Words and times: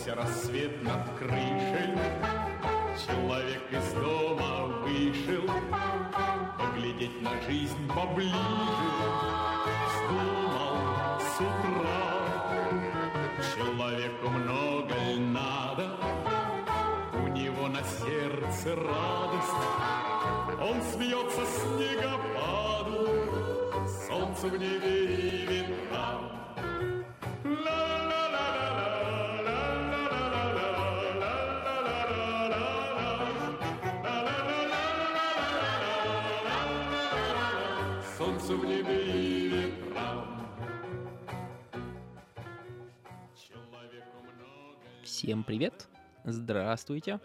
Зажегся 0.00 0.14
рассвет 0.14 0.82
над 0.82 1.04
крышей, 1.18 1.94
Человек 3.06 3.62
из 3.70 3.92
дома 3.92 4.66
вышел 4.82 5.42
Поглядеть 6.58 7.20
на 7.20 7.30
жизнь 7.42 7.88
поближе. 7.88 8.34
Вздумал 9.86 11.20
с 11.20 11.40
утра. 11.40 12.04
Человеку 13.54 14.28
много 14.30 14.94
ль 14.94 15.20
надо? 15.20 15.96
У 17.14 17.28
него 17.28 17.68
на 17.68 17.82
сердце 17.82 18.76
радость. 18.76 19.64
Он 20.60 20.82
смеется 20.94 21.44
снегопаду 21.58 23.08
Солнце 24.08 24.46
в 24.48 24.56
небе 24.58 25.04
и 25.04 25.30
ветрам 38.50 38.56
Солнце 38.56 38.56
в 38.56 38.64
небе 38.64 39.12
и 39.12 39.48
ветрам. 39.48 40.46
Человеку 43.36 44.16
много 44.22 44.76
Всем 45.04 45.44
привет! 45.44 45.88
Здравствуйте! 46.24 47.20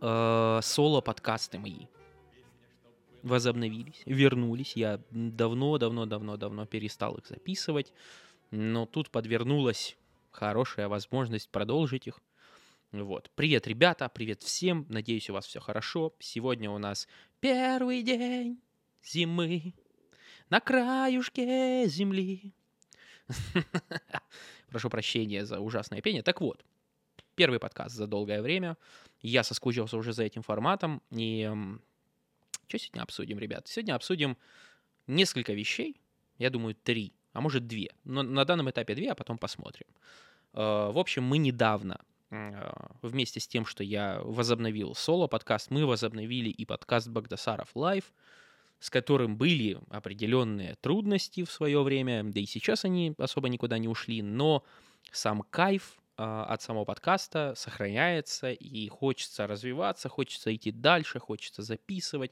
Э, 0.00 0.60
Соло-подкасты 0.62 1.58
мои 1.58 1.86
возобновились, 3.22 4.02
вернулись. 4.06 4.76
Я 4.76 5.00
давно-давно-давно-давно 5.10 6.66
перестал 6.66 7.16
их 7.16 7.26
записывать, 7.26 7.92
но 8.50 8.86
тут 8.86 9.10
подвернулась 9.10 9.96
хорошая 10.30 10.88
возможность 10.88 11.48
продолжить 11.48 12.06
их. 12.06 12.20
Вот. 12.92 13.30
Привет, 13.34 13.66
ребята, 13.66 14.08
привет 14.08 14.42
всем. 14.42 14.86
Надеюсь, 14.88 15.28
у 15.28 15.32
вас 15.32 15.46
все 15.46 15.60
хорошо. 15.60 16.14
Сегодня 16.20 16.70
у 16.70 16.78
нас 16.78 17.08
первый 17.40 18.02
день 18.02 18.60
зимы 19.02 19.74
на 20.50 20.60
краюшке 20.60 21.86
земли. 21.88 22.52
Прошу 24.70 24.90
прощения 24.90 25.44
за 25.44 25.60
ужасное 25.60 26.00
пение. 26.00 26.22
Так 26.22 26.40
вот, 26.40 26.64
первый 27.34 27.58
подкаст 27.58 27.94
за 27.94 28.06
долгое 28.06 28.42
время. 28.42 28.76
Я 29.20 29.42
соскучился 29.42 29.96
уже 29.96 30.12
за 30.12 30.24
этим 30.24 30.42
форматом. 30.42 31.02
И 31.10 31.50
что 32.68 32.78
сегодня 32.78 33.02
обсудим, 33.02 33.38
ребят? 33.38 33.66
Сегодня 33.68 33.94
обсудим 33.94 34.36
несколько 35.06 35.52
вещей. 35.52 36.00
Я 36.38 36.50
думаю, 36.50 36.74
три, 36.74 37.12
а 37.32 37.40
может 37.40 37.66
две. 37.66 37.90
Но 38.04 38.22
на 38.22 38.44
данном 38.44 38.70
этапе 38.70 38.94
две, 38.94 39.12
а 39.12 39.14
потом 39.14 39.38
посмотрим. 39.38 39.86
Э, 40.52 40.90
В 40.92 40.98
общем, 40.98 41.24
мы 41.24 41.38
недавно 41.38 42.00
э, 42.30 42.72
вместе 43.02 43.40
с 43.40 43.48
тем, 43.48 43.64
что 43.64 43.82
я 43.82 44.20
возобновил 44.22 44.94
соло-подкаст, 44.94 45.70
мы 45.70 45.86
возобновили 45.86 46.50
и 46.50 46.64
подкаст 46.64 47.08
Багдасаров 47.08 47.70
Лайв, 47.74 48.12
с 48.78 48.90
которым 48.90 49.36
были 49.36 49.78
определенные 49.90 50.76
трудности 50.80 51.44
в 51.44 51.50
свое 51.50 51.82
время, 51.82 52.24
да 52.24 52.40
и 52.40 52.46
сейчас 52.46 52.84
они 52.84 53.14
особо 53.18 53.48
никуда 53.48 53.78
не 53.78 53.88
ушли, 53.88 54.22
но 54.22 54.64
сам 55.12 55.42
кайф 55.42 55.98
а, 56.18 56.44
от 56.44 56.62
самого 56.62 56.84
подкаста 56.84 57.54
сохраняется, 57.56 58.50
и 58.50 58.88
хочется 58.88 59.46
развиваться, 59.46 60.08
хочется 60.08 60.54
идти 60.54 60.72
дальше, 60.72 61.18
хочется 61.18 61.62
записывать. 61.62 62.30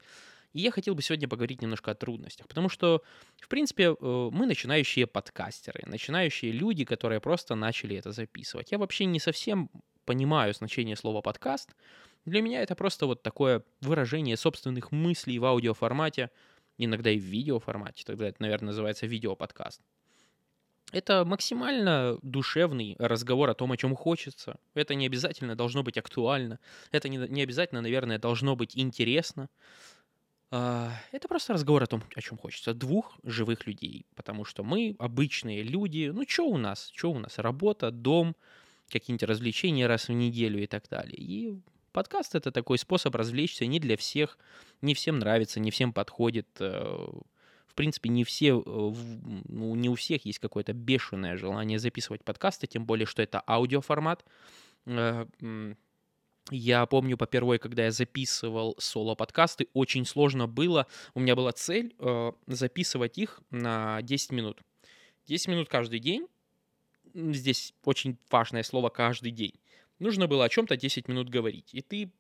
И 0.55 0.61
я 0.61 0.70
хотел 0.70 0.95
бы 0.95 1.03
сегодня 1.03 1.28
поговорить 1.28 1.62
немножко 1.62 1.91
о 1.91 1.95
трудностях, 1.95 2.47
потому 2.47 2.69
что, 2.69 3.03
в 3.41 3.48
принципе, 3.48 3.89
э, 3.89 4.31
мы 4.33 4.47
начинающие 4.47 5.06
подкастеры, 5.06 5.83
начинающие 5.87 6.53
люди, 6.53 6.84
которые 6.84 7.20
просто 7.20 7.56
начали 7.56 7.97
это 7.97 8.12
записывать. 8.12 8.71
Я 8.71 8.78
вообще 8.78 9.05
не 9.05 9.19
совсем 9.19 9.69
понимаю 10.04 10.54
значение 10.54 10.97
слова 10.97 11.20
подкаст. 11.20 11.75
Для 12.25 12.42
меня 12.42 12.62
это 12.62 12.75
просто 12.75 13.06
вот 13.06 13.22
такое 13.22 13.62
выражение 13.81 14.37
собственных 14.37 14.92
мыслей 14.92 15.38
в 15.38 15.44
аудиоформате, 15.44 16.31
иногда 16.78 17.10
и 17.10 17.19
в 17.19 17.22
видеоформате, 17.22 18.04
тогда 18.06 18.28
это, 18.28 18.43
наверное, 18.43 18.69
называется 18.69 19.06
видеоподкаст. 19.06 19.81
Это 20.93 21.25
максимально 21.25 22.19
душевный 22.22 22.94
разговор 22.98 23.50
о 23.50 23.54
том, 23.54 23.72
о 23.72 23.76
чем 23.76 23.97
хочется. 23.97 24.59
Это 24.75 24.94
не 24.94 25.06
обязательно 25.06 25.56
должно 25.56 25.82
быть 25.82 25.98
актуально. 25.98 26.60
Это 26.93 27.09
не, 27.09 27.16
не 27.16 27.43
обязательно, 27.43 27.81
наверное, 27.81 28.19
должно 28.19 28.54
быть 28.54 28.76
интересно. 28.76 29.48
А, 30.53 30.93
Это 31.10 31.26
просто 31.26 31.54
разговор 31.54 31.82
о 31.82 31.87
том, 31.87 32.04
о 32.14 32.20
чем 32.20 32.38
хочется. 32.38 32.75
Двух 32.75 33.19
живых 33.25 33.66
людей. 33.66 34.06
Потому 34.14 34.44
что 34.44 34.62
мы 34.62 34.94
обычные 35.00 35.64
люди. 35.64 36.12
Ну, 36.14 36.22
что 36.28 36.47
у 36.47 36.59
нас? 36.59 36.93
Что 36.94 37.10
у 37.10 37.19
нас? 37.19 37.38
Работа, 37.38 37.91
дом, 37.91 38.37
какие-нибудь 38.94 39.28
развлечения 39.28 39.87
раз 39.87 40.09
в 40.09 40.12
неделю 40.12 40.62
и 40.62 40.66
так 40.66 40.88
далее. 40.88 41.16
И 41.19 41.60
подкаст— 41.93 42.34
это 42.37 42.50
такой 42.50 42.78
способ 42.78 43.15
развлечься 43.15 43.66
не 43.66 43.78
для 43.81 43.97
всех. 43.97 44.38
Не 44.81 44.94
всем 44.94 45.19
нравится, 45.19 45.60
не 45.60 45.71
всем 45.71 45.93
подходит. 45.93 46.49
э, 46.60 47.06
в 47.66 47.75
принципе, 47.75 48.09
не 48.09 48.22
все, 48.25 48.50
э, 48.60 48.93
ну, 49.49 49.75
не 49.75 49.88
у 49.88 49.94
всех 49.97 50.25
есть 50.25 50.38
какое-то 50.38 50.72
бешеное 50.72 51.37
желание 51.37 51.78
записывать 51.78 52.25
подкасты, 52.25 52.66
тем 52.66 52.87
более, 52.87 53.06
что 53.06 53.21
это 53.22 53.43
аудиоформат. 53.47 54.25
Э, 54.87 55.26
Я 56.50 56.84
помню 56.87 57.16
попервой, 57.16 57.59
когда 57.59 57.84
я 57.84 57.91
записывал 57.91 58.76
соло-подкасты, 58.78 59.66
очень 59.72 60.05
сложно 60.05 60.47
было. 60.47 60.87
У 61.15 61.21
меня 61.21 61.34
была 61.37 61.53
цель 61.53 61.94
записывать 62.47 63.16
их 63.19 63.41
на 63.50 64.03
10 64.03 64.32
минут. 64.32 64.61
10 65.26 65.49
минут 65.49 65.69
каждый 65.71 66.00
день. 66.00 66.26
Здесь 67.14 67.72
очень 67.84 68.19
важное 68.30 68.62
слово 68.62 68.88
«каждый 68.88 69.30
день». 69.30 69.54
Нужно 69.98 70.26
было 70.26 70.44
о 70.44 70.48
чем-то 70.48 70.76
10 70.76 71.08
минут 71.08 71.28
говорить. 71.28 71.70
И 71.72 71.80
ты 71.80 72.10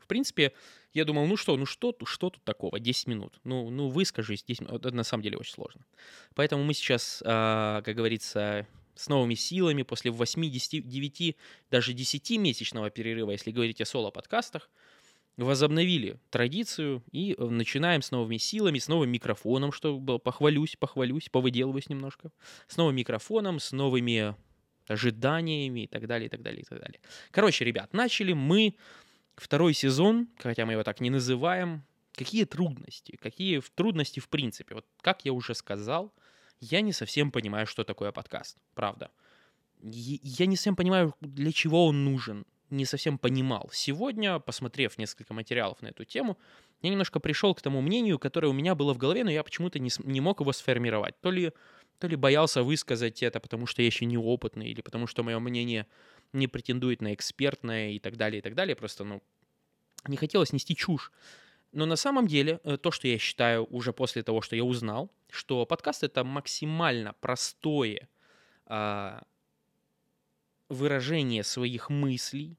в 0.00 0.06
принципе, 0.06 0.52
я 0.92 1.04
думал, 1.04 1.26
ну 1.26 1.36
что, 1.36 1.56
ну 1.56 1.64
что, 1.64 1.96
что 2.04 2.30
тут 2.30 2.44
такого, 2.44 2.78
10 2.78 3.06
минут. 3.06 3.40
Ну, 3.44 3.70
ну 3.70 3.88
выскажись, 3.88 4.44
10 4.44 4.60
минут. 4.62 4.84
Это 4.84 4.94
на 4.94 5.04
самом 5.04 5.22
деле 5.22 5.38
очень 5.38 5.54
сложно. 5.54 5.86
Поэтому 6.34 6.62
мы 6.62 6.74
сейчас, 6.74 7.22
а, 7.24 7.80
как 7.82 7.96
говорится, 7.96 8.66
с 8.94 9.08
новыми 9.08 9.34
силами 9.34 9.82
после 9.82 10.10
89, 10.10 11.36
даже 11.70 11.92
10-месячного 11.92 12.90
перерыва, 12.90 13.30
если 13.30 13.50
говорить 13.50 13.80
о 13.80 13.86
соло-подкастах, 13.86 14.68
возобновили 15.36 16.18
традицию 16.30 17.02
и 17.10 17.34
э, 17.36 17.44
начинаем 17.44 18.02
с 18.02 18.10
новыми 18.10 18.36
силами, 18.36 18.78
с 18.78 18.88
новым 18.88 19.10
микрофоном, 19.10 19.72
что 19.72 19.98
похвалюсь, 20.18 20.76
похвалюсь, 20.76 21.28
повыделываюсь 21.28 21.88
немножко, 21.88 22.30
с 22.68 22.76
новым 22.76 22.96
микрофоном, 22.96 23.58
с 23.58 23.72
новыми 23.72 24.36
ожиданиями 24.86 25.84
и 25.84 25.86
так 25.86 26.06
далее, 26.06 26.26
и 26.26 26.30
так 26.30 26.42
далее, 26.42 26.60
и 26.60 26.64
так 26.64 26.78
далее. 26.78 27.00
Короче, 27.30 27.64
ребят, 27.64 27.92
начали 27.92 28.32
мы 28.32 28.76
второй 29.36 29.74
сезон, 29.74 30.28
хотя 30.38 30.66
мы 30.66 30.72
его 30.72 30.82
так 30.82 31.00
не 31.00 31.10
называем, 31.10 31.84
какие 32.12 32.44
трудности, 32.44 33.16
какие 33.20 33.60
трудности 33.74 34.20
в 34.20 34.28
принципе. 34.28 34.76
Вот 34.76 34.86
как 35.00 35.24
я 35.24 35.32
уже 35.32 35.54
сказал, 35.54 36.12
я 36.60 36.80
не 36.80 36.92
совсем 36.92 37.32
понимаю, 37.32 37.66
что 37.66 37.84
такое 37.84 38.12
подкаст, 38.12 38.56
правда. 38.74 39.10
Я 39.82 40.46
не 40.46 40.56
совсем 40.56 40.76
понимаю, 40.76 41.14
для 41.20 41.52
чего 41.52 41.86
он 41.86 42.04
нужен, 42.04 42.46
не 42.70 42.84
совсем 42.84 43.18
понимал. 43.18 43.70
Сегодня, 43.72 44.38
посмотрев 44.38 44.98
несколько 44.98 45.34
материалов 45.34 45.80
на 45.82 45.88
эту 45.88 46.04
тему, 46.04 46.38
я 46.82 46.90
немножко 46.90 47.20
пришел 47.20 47.54
к 47.54 47.62
тому 47.62 47.80
мнению, 47.80 48.18
которое 48.18 48.48
у 48.48 48.52
меня 48.52 48.74
было 48.74 48.92
в 48.94 48.98
голове, 48.98 49.24
но 49.24 49.30
я 49.30 49.42
почему-то 49.42 49.78
не, 49.78 49.90
не 50.04 50.20
мог 50.20 50.40
его 50.40 50.52
сформировать. 50.52 51.18
То 51.20 51.30
ли, 51.30 51.52
то 51.98 52.06
ли 52.06 52.16
боялся 52.16 52.62
высказать 52.62 53.22
это, 53.22 53.40
потому 53.40 53.66
что 53.66 53.82
я 53.82 53.86
еще 53.86 54.04
неопытный, 54.04 54.68
или 54.68 54.82
потому 54.82 55.06
что 55.06 55.22
мое 55.22 55.38
мнение 55.38 55.86
не 56.32 56.46
претендует 56.46 57.00
на 57.00 57.14
экспертное 57.14 57.92
и 57.92 57.98
так 57.98 58.16
далее, 58.16 58.40
и 58.40 58.42
так 58.42 58.54
далее. 58.54 58.76
Просто, 58.76 59.04
ну, 59.04 59.22
не 60.06 60.16
хотелось 60.16 60.52
нести 60.52 60.76
чушь. 60.76 61.12
Но 61.72 61.86
на 61.86 61.96
самом 61.96 62.26
деле, 62.26 62.60
э, 62.64 62.76
то, 62.76 62.90
что 62.90 63.08
я 63.08 63.18
считаю 63.18 63.64
уже 63.66 63.92
после 63.92 64.22
того, 64.22 64.40
что 64.42 64.54
я 64.54 64.64
узнал, 64.64 65.10
что 65.30 65.66
подкаст— 65.66 66.02
это 66.04 66.22
максимально 66.22 67.14
простое 67.20 68.08
а, 68.66 69.22
выражение 70.68 71.42
своих 71.42 71.90
мыслей, 71.90 72.56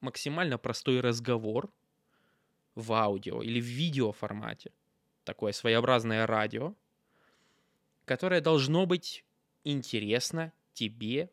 максимально 0.00 0.58
простой 0.58 1.00
разговор 1.00 1.70
в 2.74 2.92
аудио 2.92 3.42
или 3.42 3.60
в 3.60 3.64
видеоформате, 3.64 4.72
такое 5.24 5.52
своеобразное 5.52 6.26
радио, 6.26 6.74
которое 8.04 8.40
должно 8.40 8.86
быть 8.86 9.24
интересно 9.64 10.52
тебе 10.72 11.30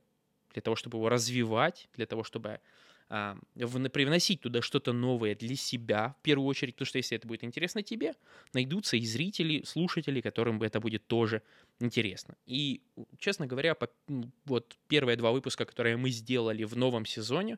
для 0.52 0.62
того, 0.62 0.76
чтобы 0.76 0.98
его 0.98 1.10
развивать, 1.10 1.88
для 1.94 2.06
того, 2.06 2.24
чтобы 2.24 2.60
привносить 3.10 4.42
туда 4.42 4.62
что-то 4.62 4.94
новое 4.94 5.36
для 5.36 5.56
себя, 5.56 6.16
в 6.20 6.24
первую 6.24 6.48
очередь, 6.48 6.76
потому 6.76 6.88
что 6.88 6.98
если 6.98 7.18
это 7.18 7.28
будет 7.28 7.44
интересно 7.44 7.82
тебе, 7.84 8.16
найдутся 8.54 8.98
и 8.98 9.06
зрители, 9.06 9.64
слушатели, 9.64 10.22
которым 10.22 10.62
это 10.62 10.80
будет 10.80 11.08
тоже 11.08 11.42
интересно. 11.80 12.36
И, 12.46 12.82
честно 13.18 13.48
говоря, 13.48 13.76
по- 13.76 13.90
м, 14.10 14.32
вот 14.46 14.78
первые 14.88 15.16
два 15.18 15.32
выпуска, 15.32 15.66
которые 15.66 15.98
мы 15.98 16.10
сделали 16.10 16.64
в 16.64 16.76
новом 16.76 17.06
сезоне, 17.06 17.58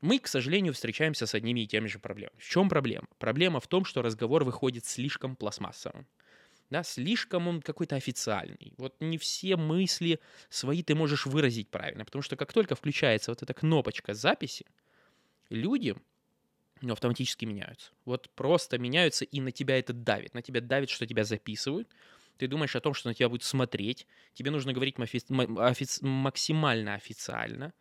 мы, 0.00 0.18
к 0.18 0.28
сожалению, 0.28 0.72
встречаемся 0.74 1.26
с 1.26 1.34
одними 1.34 1.60
и 1.60 1.66
теми 1.66 1.88
же 1.88 1.98
проблемами. 1.98 2.38
В 2.38 2.48
чем 2.48 2.68
проблема? 2.68 3.06
Проблема 3.18 3.60
в 3.60 3.68
том, 3.68 3.84
что 3.84 4.02
разговор 4.02 4.44
выходит 4.44 4.84
слишком 4.84 5.36
пластмассовым. 5.36 6.06
Да, 6.70 6.82
слишком 6.82 7.48
он 7.48 7.62
какой-то 7.62 7.96
официальный. 7.96 8.74
Вот 8.76 8.96
не 9.00 9.18
все 9.18 9.56
мысли 9.56 10.20
свои 10.48 10.82
ты 10.82 10.94
можешь 10.94 11.26
выразить 11.26 11.68
правильно, 11.68 12.04
потому 12.04 12.22
что 12.22 12.36
как 12.36 12.52
только 12.52 12.74
включается 12.74 13.30
вот 13.30 13.42
эта 13.42 13.54
кнопочка 13.54 14.14
записи, 14.14 14.66
люди 15.50 15.94
ну, 16.80 16.92
автоматически 16.92 17.44
меняются. 17.44 17.92
Вот 18.04 18.30
просто 18.30 18.78
меняются, 18.78 19.24
и 19.24 19.40
на 19.40 19.52
тебя 19.52 19.78
это 19.78 19.92
давит. 19.92 20.34
На 20.34 20.42
тебя 20.42 20.60
давит, 20.60 20.90
что 20.90 21.06
тебя 21.06 21.24
записывают. 21.24 21.88
Ты 22.36 22.48
думаешь 22.48 22.74
о 22.76 22.80
том, 22.80 22.94
что 22.94 23.08
на 23.08 23.14
тебя 23.14 23.28
будут 23.28 23.44
смотреть. 23.44 24.06
Тебе 24.34 24.50
нужно 24.50 24.72
говорить 24.72 24.96
мафи- 24.96 25.24
ма- 25.28 25.68
офи- 25.70 26.04
максимально 26.04 26.94
официально, 26.94 27.72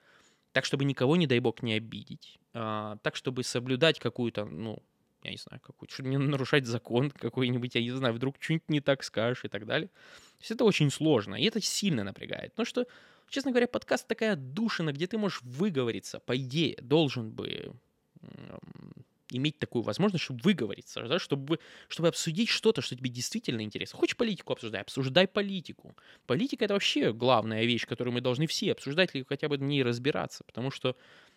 так, 0.52 0.66
чтобы 0.66 0.86
никого, 0.86 1.16
не 1.16 1.26
дай 1.26 1.40
бог, 1.40 1.64
не 1.64 1.74
обидеть. 1.74 2.40
А, 2.54 2.98
так, 2.98 3.16
чтобы 3.16 3.44
соблюдать 3.44 4.00
какую-то, 4.00 4.46
ну, 4.46 4.82
я 5.24 5.32
не 5.32 5.38
знаю, 5.38 5.62
какую-то, 5.62 5.94
чтобы 5.94 6.10
не 6.10 6.18
нарушать 6.18 6.66
закон 6.66 7.12
какой-нибудь, 7.12 7.76
я 7.76 7.82
не 7.82 7.92
знаю, 7.92 8.14
вдруг 8.14 8.36
что-нибудь 8.40 8.70
не 8.70 8.82
так 8.82 9.04
скажешь 9.04 9.46
и 9.46 9.48
так 9.48 9.66
далее. 9.66 9.88
То 9.88 10.42
есть 10.42 10.52
это 10.52 10.64
очень 10.66 10.92
сложно, 10.92 11.36
и 11.36 11.46
это 11.46 11.62
сильно 11.62 12.04
напрягает. 12.04 12.52
Потому 12.52 12.66
что, 12.66 12.86
честно 13.30 13.52
говоря, 13.52 13.68
подкаст 13.68 14.08
такая 14.08 14.36
душина, 14.36 14.92
где 14.92 15.08
ты 15.08 15.18
можешь 15.18 15.42
выговориться, 15.42 16.20
по 16.20 16.36
идее, 16.36 16.78
должен 16.82 17.32
бы 17.32 17.74
иметь 19.32 19.60
такую 19.60 19.82
возможность, 19.82 20.24
чтобы 20.24 20.42
выговориться, 20.44 21.02
да, 21.08 21.20
чтобы, 21.20 21.60
чтобы 21.88 22.10
обсудить 22.10 22.50
что-то, 22.50 22.82
что 22.82 22.96
тебе 22.96 23.10
действительно 23.10 23.62
интересно. 23.62 24.00
Хочешь 24.00 24.16
политику 24.16 24.54
обсуждай, 24.54 24.82
обсуждай 24.82 25.28
политику. 25.28 25.96
Политика— 26.26 26.66
это 26.66 26.74
вообще 26.74 27.14
главная 27.14 27.66
вещь, 27.66 27.88
которую 27.88 28.14
мы 28.14 28.22
должны 28.22 28.48
все 28.48 28.72
обсуждать 28.72 29.16
или 29.16 29.26
хотя 29.28 29.50
бы 29.50 29.58
в 29.58 29.62
ней 29.62 29.84
разбираться, 29.84 30.44
потому 30.44 30.72
что 30.72 30.96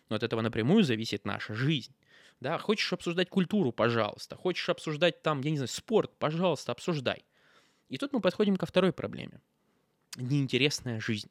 ну, 0.09 0.15
от 0.15 0.23
этого 0.23 0.41
напрямую 0.41 0.83
зависит 0.83 1.25
наша 1.25 1.53
жизнь. 1.53 1.93
Да, 2.39 2.57
хочешь 2.59 2.93
обсуждать 2.93 3.29
культуру, 3.29 3.71
пожалуйста. 3.71 4.35
Хочешь 4.35 4.69
обсуждать 4.69 5.21
там, 5.23 5.41
я 5.41 5.51
не 5.51 5.57
знаю, 5.57 5.67
спорт, 5.69 6.17
пожалуйста, 6.19 6.71
обсуждай. 6.71 7.25
И 7.89 7.97
тут 7.97 8.13
мы 8.13 8.21
подходим 8.21 8.57
ко 8.57 8.65
второй 8.65 8.93
проблеме. 8.93 9.41
Неинтересная 10.17 10.99
жизнь. 10.99 11.29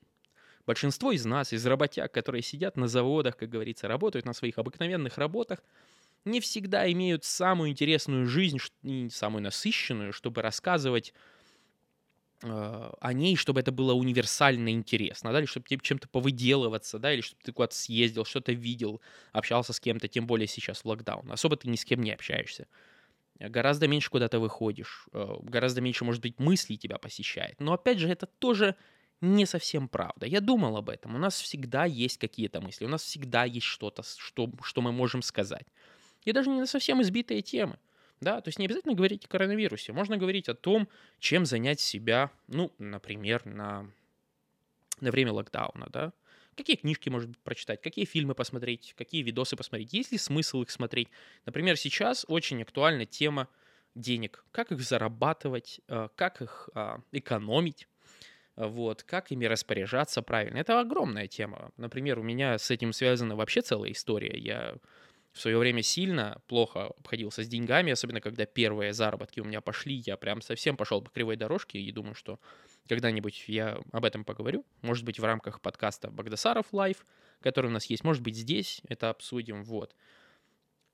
Большинство 0.66 1.12
из 1.12 1.24
нас, 1.26 1.52
из 1.52 1.66
работяг, 1.66 2.12
которые 2.12 2.42
сидят 2.42 2.76
на 2.76 2.88
заводах, 2.88 3.36
как 3.36 3.50
говорится, 3.50 3.88
работают 3.88 4.26
на 4.26 4.34
своих 4.34 4.58
обыкновенных 4.58 5.18
работах, 5.18 5.64
не 6.24 6.40
всегда 6.40 6.90
имеют 6.92 7.24
самую 7.24 7.70
интересную 7.70 8.26
жизнь, 8.26 8.58
самую 9.10 9.42
насыщенную, 9.42 10.12
чтобы 10.12 10.42
рассказывать 10.42 11.14
о 12.42 13.12
ней, 13.12 13.36
чтобы 13.36 13.60
это 13.60 13.72
было 13.72 13.94
универсально 13.94 14.70
интересно, 14.70 15.32
да, 15.32 15.38
или 15.38 15.46
чтобы 15.46 15.66
тебе 15.66 15.80
чем-то 15.82 16.08
повыделываться, 16.08 16.98
да, 16.98 17.12
или 17.12 17.22
чтобы 17.22 17.42
ты 17.42 17.52
куда-то 17.52 17.74
съездил, 17.74 18.24
что-то 18.24 18.52
видел, 18.52 19.00
общался 19.32 19.72
с 19.72 19.80
кем-то, 19.80 20.08
тем 20.08 20.26
более 20.26 20.46
сейчас 20.46 20.80
в 20.80 20.84
локдаун. 20.86 21.30
Особо 21.32 21.56
ты 21.56 21.68
ни 21.68 21.76
с 21.76 21.84
кем 21.84 22.02
не 22.02 22.12
общаешься. 22.12 22.66
Гораздо 23.38 23.86
меньше 23.88 24.10
куда-то 24.10 24.38
выходишь, 24.38 25.08
э, 25.12 25.36
гораздо 25.42 25.80
меньше, 25.80 26.04
может 26.04 26.22
быть, 26.22 26.38
мыслей 26.38 26.78
тебя 26.78 26.98
посещает. 26.98 27.60
Но 27.60 27.74
опять 27.74 27.98
же, 27.98 28.08
это 28.08 28.26
тоже 28.26 28.76
не 29.20 29.46
совсем 29.46 29.88
правда. 29.88 30.26
Я 30.26 30.40
думал 30.40 30.76
об 30.76 30.88
этом. 30.88 31.14
У 31.14 31.18
нас 31.18 31.40
всегда 31.40 31.84
есть 31.84 32.18
какие-то 32.18 32.60
мысли, 32.60 32.84
у 32.84 32.88
нас 32.88 33.02
всегда 33.02 33.44
есть 33.44 33.66
что-то, 33.66 34.02
что, 34.02 34.50
что 34.62 34.80
мы 34.80 34.92
можем 34.92 35.22
сказать. 35.22 35.66
И 36.24 36.32
даже 36.32 36.50
не 36.50 36.60
на 36.60 36.66
совсем 36.66 37.00
избитые 37.02 37.42
темы. 37.42 37.78
Да, 38.20 38.40
то 38.40 38.48
есть 38.48 38.58
не 38.58 38.64
обязательно 38.64 38.94
говорить 38.94 39.24
о 39.24 39.28
коронавирусе. 39.28 39.92
Можно 39.92 40.16
говорить 40.16 40.48
о 40.48 40.54
том, 40.54 40.88
чем 41.18 41.44
занять 41.44 41.80
себя, 41.80 42.30
ну, 42.48 42.72
например, 42.78 43.44
на, 43.44 43.90
на 45.00 45.10
время 45.10 45.32
локдауна, 45.32 45.88
да. 45.90 46.12
Какие 46.56 46.76
книжки, 46.76 47.10
может 47.10 47.28
быть, 47.28 47.38
прочитать, 47.40 47.82
какие 47.82 48.06
фильмы 48.06 48.34
посмотреть, 48.34 48.94
какие 48.96 49.22
видосы 49.22 49.56
посмотреть, 49.56 49.92
есть 49.92 50.12
ли 50.12 50.18
смысл 50.18 50.62
их 50.62 50.70
смотреть. 50.70 51.08
Например, 51.44 51.76
сейчас 51.76 52.24
очень 52.28 52.62
актуальна 52.62 53.04
тема 53.04 53.48
денег, 53.94 54.44
как 54.52 54.72
их 54.72 54.80
зарабатывать, 54.80 55.80
э, 55.88 56.08
как 56.16 56.40
их 56.40 56.70
а, 56.74 57.00
экономить, 57.12 57.88
вот, 58.56 59.02
как 59.02 59.30
ими 59.32 59.44
распоряжаться 59.44 60.22
правильно. 60.22 60.56
Это 60.56 60.80
огромная 60.80 61.26
тема. 61.26 61.72
Например, 61.76 62.18
у 62.18 62.22
меня 62.22 62.56
с 62.56 62.70
этим 62.70 62.94
связана 62.94 63.36
вообще 63.36 63.60
целая 63.60 63.92
история. 63.92 64.36
Я 64.38 64.76
в 65.36 65.40
свое 65.40 65.58
время 65.58 65.82
сильно 65.82 66.40
плохо 66.46 66.86
обходился 66.86 67.42
с 67.42 67.48
деньгами, 67.48 67.92
особенно 67.92 68.22
когда 68.22 68.46
первые 68.46 68.94
заработки 68.94 69.38
у 69.40 69.44
меня 69.44 69.60
пошли, 69.60 70.02
я 70.06 70.16
прям 70.16 70.40
совсем 70.40 70.78
пошел 70.78 71.02
по 71.02 71.10
кривой 71.10 71.36
дорожке 71.36 71.78
и 71.78 71.92
думаю, 71.92 72.14
что 72.14 72.40
когда-нибудь 72.88 73.44
я 73.46 73.78
об 73.92 74.06
этом 74.06 74.24
поговорю. 74.24 74.64
Может 74.80 75.04
быть, 75.04 75.18
в 75.18 75.24
рамках 75.24 75.60
подкаста 75.60 76.10
Багдасаров 76.10 76.72
Live, 76.72 77.04
который 77.42 77.66
у 77.66 77.70
нас 77.70 77.84
есть, 77.84 78.02
может 78.02 78.22
быть, 78.22 78.34
здесь 78.34 78.80
это 78.88 79.10
обсудим, 79.10 79.62
вот. 79.62 79.94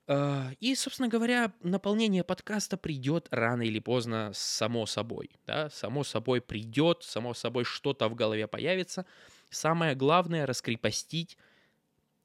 А, 0.07 0.51
и, 0.59 0.75
собственно 0.75 1.07
говоря, 1.07 1.53
наполнение 1.61 2.25
подкаста 2.25 2.75
придет 2.75 3.29
рано 3.31 3.61
или 3.61 3.79
поздно 3.79 4.31
само 4.33 4.85
собой. 4.85 5.31
Да? 5.47 5.69
Само 5.69 6.03
собой 6.03 6.41
придет, 6.41 7.03
само 7.03 7.33
собой 7.33 7.63
что-то 7.63 8.09
в 8.09 8.15
голове 8.15 8.47
появится. 8.47 9.05
Самое 9.49 9.95
главное— 9.95 10.45
раскрепостить 10.47 11.37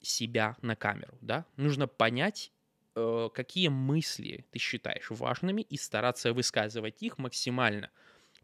себя 0.01 0.57
на 0.63 0.77
камеру, 0.77 1.17
да, 1.21 1.45
нужно 1.57 1.87
понять, 1.87 2.53
э, 2.95 3.29
какие 3.35 3.69
мысли 3.69 4.45
ты 4.51 4.59
считаешь 4.59 5.11
важными 5.11 5.63
и 5.63 5.77
стараться 5.77 6.33
высказывать 6.33 7.03
их 7.03 7.19
максимально 7.19 7.91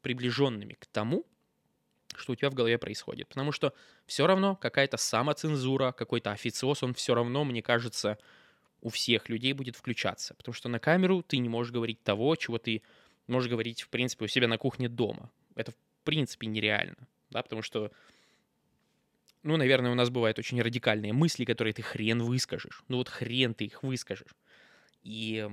приближенными 0.04 0.74
к 0.74 0.86
тому, 0.86 1.26
что 2.14 2.32
у 2.32 2.36
тебя 2.36 2.50
в 2.50 2.54
голове 2.54 2.78
происходит. 2.78 3.28
Потому 3.28 3.52
что 3.52 3.72
все 4.06 4.26
равно 4.26 4.54
какая-то 4.54 4.96
самоцензура, 4.96 5.92
какой-то 5.92 6.30
официоз, 6.30 6.82
он 6.82 6.94
все 6.94 7.14
равно, 7.14 7.44
мне 7.44 7.62
кажется, 7.62 8.18
у 8.80 8.90
всех 8.90 9.28
людей 9.28 9.52
будет 9.52 9.76
включаться. 9.76 10.34
Потому 10.34 10.54
что 10.54 10.68
на 10.68 10.78
камеру 10.78 11.22
ты 11.22 11.38
не 11.38 11.48
можешь 11.48 11.72
говорить 11.72 12.02
того, 12.02 12.36
чего 12.36 12.58
ты 12.58 12.82
можешь 13.26 13.50
говорить, 13.50 13.82
в 13.82 13.88
принципе, 13.88 14.26
у 14.26 14.28
себя 14.28 14.46
на 14.46 14.58
кухне 14.58 14.88
дома. 14.88 15.30
Это, 15.56 15.72
в 15.72 15.76
принципе, 16.04 16.46
нереально. 16.46 17.08
Да, 17.30 17.42
потому 17.42 17.62
что 17.62 17.90
ну, 19.44 19.56
наверное, 19.56 19.92
у 19.92 19.94
нас 19.94 20.10
бывают 20.10 20.38
очень 20.38 20.60
радикальные 20.60 21.12
мысли, 21.12 21.44
которые 21.44 21.74
ты 21.74 21.82
хрен 21.82 22.22
выскажешь. 22.22 22.82
Ну 22.88 22.96
вот 22.96 23.08
хрен 23.08 23.54
ты 23.54 23.66
их 23.66 23.82
выскажешь. 23.82 24.34
И, 25.02 25.48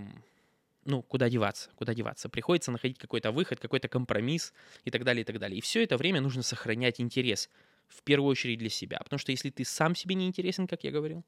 ну, 0.85 1.03
куда 1.03 1.29
деваться, 1.29 1.69
куда 1.75 1.93
деваться. 1.93 2.29
Приходится 2.29 2.71
находить 2.71 2.97
какой-то 2.97 3.31
выход, 3.31 3.59
какой-то 3.59 3.89
компромисс 3.89 4.53
и 4.85 4.91
так 4.91 5.03
далее, 5.03 5.21
и 5.21 5.25
так 5.25 5.39
далее. 5.39 5.57
И 5.57 5.61
все 5.61 5.83
это 5.83 5.97
время 5.97 6.21
нужно 6.21 6.41
сохранять 6.41 7.01
интерес, 7.01 7.49
в 7.89 8.01
первую 8.03 8.31
очередь 8.31 8.59
для 8.59 8.69
себя. 8.69 8.99
Потому 9.03 9.19
что 9.19 9.31
если 9.31 9.49
ты 9.49 9.65
сам 9.65 9.93
себе 9.93 10.15
не 10.15 10.25
интересен, 10.25 10.67
как 10.67 10.85
я 10.85 10.91
говорил, 10.91 11.25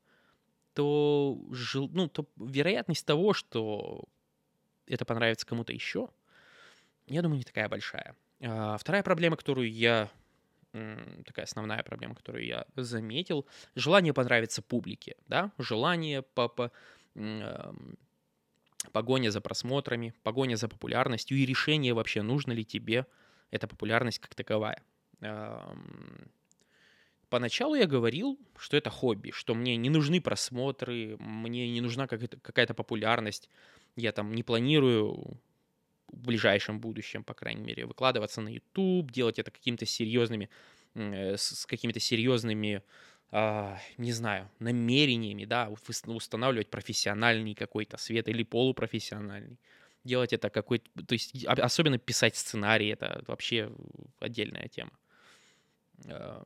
то, 0.74 1.38
жил, 1.52 1.90
ну, 1.94 2.08
то 2.08 2.28
вероятность 2.38 3.06
того, 3.06 3.34
что 3.34 4.06
это 4.88 5.04
понравится 5.04 5.46
кому-то 5.46 5.74
еще, 5.74 6.10
я 7.08 7.22
думаю, 7.22 7.40
не 7.40 7.44
такая 7.44 7.68
большая. 7.68 8.16
А 8.42 8.78
вторая 8.78 9.04
проблема, 9.04 9.36
которую 9.36 9.72
я 9.72 10.10
такая 11.26 11.46
основная 11.46 11.84
проблема, 11.84 12.16
которую 12.16 12.46
я 12.46 12.66
заметил. 12.76 13.46
Желание 13.76 14.14
понравиться 14.14 14.62
публике, 14.62 15.16
да, 15.28 15.52
желание 15.58 16.22
по, 16.22 16.48
по 16.50 16.72
погоня 18.92 19.30
за 19.30 19.40
просмотрами, 19.40 20.14
погоня 20.24 20.56
за 20.56 20.68
популярностью 20.68 21.38
и 21.38 21.46
решение 21.46 21.94
вообще, 21.94 22.22
нужно 22.22 22.52
ли 22.52 22.66
тебе 22.66 23.06
эта 23.52 23.68
популярность 23.68 24.20
как 24.20 24.36
таковая. 24.36 24.82
Поначалу 27.30 27.76
я 27.76 27.88
говорил, 27.88 28.38
что 28.58 28.78
это 28.78 28.90
хобби, 28.90 29.32
что 29.32 29.56
мне 29.56 29.76
не 29.78 29.90
нужны 29.90 30.22
просмотры, 30.22 31.18
мне 31.20 31.72
не 31.72 31.82
нужна 31.82 32.08
какая-то 32.08 32.74
популярность, 32.74 33.50
я 33.96 34.12
там 34.12 34.34
не 34.34 34.44
планирую 34.44 35.40
в 36.14 36.26
ближайшем 36.26 36.80
будущем, 36.80 37.24
по 37.24 37.34
крайней 37.34 37.64
мере, 37.64 37.86
выкладываться 37.86 38.42
на 38.42 38.50
YouTube, 38.50 39.12
делать 39.12 39.40
это 39.40 39.52
какими-то 39.52 39.86
серьезными, 39.86 40.50
э, 40.96 41.36
с 41.38 41.66
какими-то 41.66 42.00
серьезными, 42.00 42.82
а, 43.32 43.80
не 43.98 44.12
знаю, 44.12 44.50
намерениями, 44.60 45.46
да, 45.46 45.70
устанавливать 46.06 46.70
профессиональный 46.70 47.56
какой-то 47.56 47.98
свет 47.98 48.28
или 48.28 48.44
полупрофессиональный. 48.44 49.60
Делать 50.04 50.34
это 50.34 50.50
какой-то, 50.50 50.90
то 51.06 51.14
есть 51.14 51.46
особенно 51.46 51.98
писать 51.98 52.36
сценарий, 52.36 52.90
это 52.90 53.24
вообще 53.28 53.72
отдельная 54.20 54.68
тема. 54.68 54.92
А, 56.08 56.44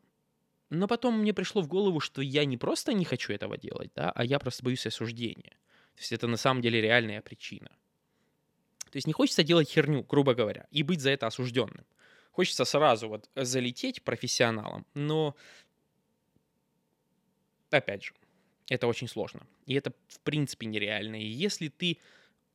но 0.70 0.88
потом 0.88 1.20
мне 1.20 1.34
пришло 1.34 1.62
в 1.62 1.68
голову, 1.68 2.00
что 2.00 2.22
я 2.22 2.46
не 2.46 2.58
просто 2.58 2.94
не 2.94 3.06
хочу 3.06 3.34
этого 3.34 3.58
делать, 3.58 3.92
да, 3.96 4.12
а 4.12 4.24
я 4.24 4.40
просто 4.40 4.64
боюсь 4.64 4.86
осуждения. 4.86 5.58
То 5.96 6.02
есть 6.02 6.12
это 6.12 6.28
на 6.28 6.38
самом 6.38 6.62
деле 6.62 6.82
реальная 6.82 7.22
причина. 7.22 7.72
То 8.98 9.00
есть 9.00 9.06
не 9.06 9.14
хочется 9.14 9.44
делать 9.44 9.70
херню, 9.70 10.02
грубо 10.02 10.34
говоря, 10.34 10.66
и 10.72 10.82
быть 10.82 11.02
за 11.02 11.12
это 11.12 11.28
осужденным. 11.28 11.86
Хочется 12.32 12.66
сразу 12.66 13.08
вот 13.08 13.30
залететь 13.36 14.02
профессионалом, 14.02 14.88
но 14.96 15.36
опять 17.70 18.06
же, 18.06 18.14
это 18.68 18.88
очень 18.88 19.08
сложно. 19.08 19.46
И 19.68 19.76
это 19.76 19.94
в 20.08 20.20
принципе 20.22 20.66
нереально. 20.66 21.22
И 21.22 21.28
если 21.28 21.68
ты 21.68 22.00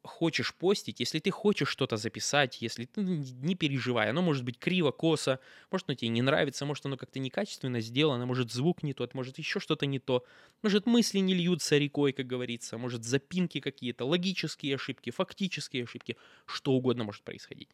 хочешь 0.04 0.54
постить, 0.54 1.00
если 1.00 1.18
ты 1.21 1.30
хочешь 1.30 1.68
что-то 1.68 1.97
записать, 1.97 2.61
если 2.61 2.87
ты 2.87 3.00
ну, 3.00 3.25
не 3.42 3.54
переживай, 3.54 4.11
оно 4.11 4.23
может 4.23 4.44
быть 4.44 4.59
криво, 4.59 4.90
косо, 4.90 5.38
может 5.71 5.88
оно 5.88 5.94
тебе 5.94 6.09
не 6.09 6.23
нравится, 6.23 6.66
может 6.66 6.87
оно 6.87 6.97
как-то 6.97 7.21
некачественно 7.21 7.80
сделано, 7.80 8.26
может 8.26 8.52
звук 8.52 8.82
не 8.82 8.94
тот, 8.94 9.14
может 9.14 9.38
еще 9.38 9.61
что-то 9.61 9.87
не 9.87 9.99
то, 9.99 10.25
может 10.62 10.87
мысли 10.87 11.18
не 11.18 11.35
льются 11.35 11.78
рекой, 11.78 12.12
как 12.12 12.26
говорится, 12.26 12.78
может 12.78 13.04
запинки 13.04 13.61
какие-то, 13.61 14.04
логические 14.04 14.75
ошибки, 14.75 15.11
фактические 15.11 15.85
ошибки, 15.85 16.16
что 16.47 16.73
угодно 16.73 17.04
может 17.04 17.23
происходить. 17.23 17.68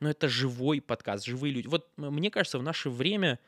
но 0.00 0.10
это 0.10 0.28
живой 0.28 0.80
подкаст, 0.80 1.24
живые 1.24 1.52
люди. 1.52 1.68
Вот 1.68 1.88
мне 1.96 2.30
кажется, 2.30 2.58
в 2.58 2.62
наше 2.62 2.90
время 2.90 3.38